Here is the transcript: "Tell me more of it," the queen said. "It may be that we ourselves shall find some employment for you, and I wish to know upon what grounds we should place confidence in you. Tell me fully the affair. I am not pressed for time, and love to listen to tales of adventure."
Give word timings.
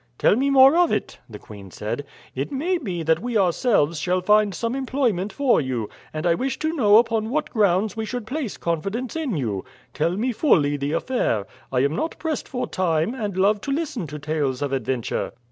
"Tell 0.17 0.35
me 0.35 0.49
more 0.49 0.75
of 0.77 0.91
it," 0.91 1.19
the 1.29 1.37
queen 1.37 1.69
said. 1.69 2.05
"It 2.33 2.51
may 2.51 2.79
be 2.79 3.03
that 3.03 3.21
we 3.21 3.37
ourselves 3.37 3.99
shall 3.99 4.19
find 4.19 4.51
some 4.55 4.73
employment 4.73 5.31
for 5.31 5.61
you, 5.61 5.89
and 6.11 6.25
I 6.25 6.33
wish 6.33 6.57
to 6.57 6.75
know 6.75 6.97
upon 6.97 7.29
what 7.29 7.51
grounds 7.51 7.95
we 7.95 8.03
should 8.03 8.25
place 8.25 8.57
confidence 8.57 9.15
in 9.15 9.37
you. 9.37 9.63
Tell 9.93 10.17
me 10.17 10.31
fully 10.31 10.75
the 10.75 10.93
affair. 10.93 11.45
I 11.71 11.81
am 11.81 11.95
not 11.95 12.17
pressed 12.17 12.47
for 12.47 12.65
time, 12.65 13.13
and 13.13 13.37
love 13.37 13.61
to 13.61 13.71
listen 13.71 14.07
to 14.07 14.17
tales 14.17 14.63
of 14.63 14.73
adventure." 14.73 15.33